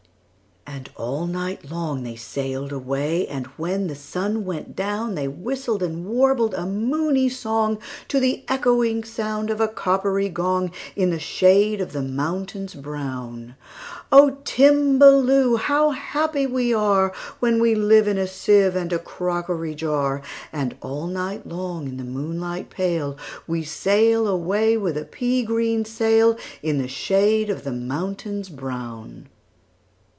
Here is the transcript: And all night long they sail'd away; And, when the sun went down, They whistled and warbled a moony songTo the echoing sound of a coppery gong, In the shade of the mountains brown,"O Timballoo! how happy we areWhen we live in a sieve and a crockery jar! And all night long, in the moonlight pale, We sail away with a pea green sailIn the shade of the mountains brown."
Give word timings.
And 0.67 0.89
all 0.95 1.27
night 1.27 1.69
long 1.69 2.03
they 2.03 2.15
sail'd 2.15 2.71
away; 2.71 3.27
And, 3.27 3.45
when 3.57 3.87
the 3.87 3.95
sun 3.95 4.45
went 4.45 4.73
down, 4.73 5.15
They 5.15 5.27
whistled 5.27 5.83
and 5.83 6.05
warbled 6.05 6.53
a 6.53 6.65
moony 6.65 7.29
songTo 7.29 8.19
the 8.21 8.45
echoing 8.47 9.03
sound 9.03 9.49
of 9.49 9.59
a 9.59 9.67
coppery 9.67 10.29
gong, 10.29 10.71
In 10.95 11.09
the 11.09 11.19
shade 11.19 11.81
of 11.81 11.91
the 11.91 12.01
mountains 12.01 12.73
brown,"O 12.73 14.37
Timballoo! 14.45 15.57
how 15.57 15.89
happy 15.89 16.45
we 16.47 16.69
areWhen 16.71 17.59
we 17.59 17.75
live 17.75 18.07
in 18.07 18.17
a 18.17 18.25
sieve 18.27 18.75
and 18.75 18.93
a 18.93 18.99
crockery 18.99 19.75
jar! 19.75 20.21
And 20.53 20.77
all 20.81 21.05
night 21.07 21.45
long, 21.45 21.87
in 21.89 21.97
the 21.97 22.05
moonlight 22.05 22.69
pale, 22.69 23.17
We 23.45 23.63
sail 23.63 24.25
away 24.25 24.77
with 24.77 24.97
a 24.97 25.03
pea 25.05 25.43
green 25.43 25.83
sailIn 25.83 26.37
the 26.63 26.87
shade 26.87 27.49
of 27.49 27.65
the 27.65 27.73
mountains 27.73 28.47
brown." 28.47 29.27